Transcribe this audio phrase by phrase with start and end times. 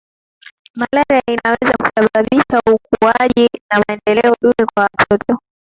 [0.75, 5.39] malaria inaweza kusababisha ukuaji na maendeleo duni kwa watoto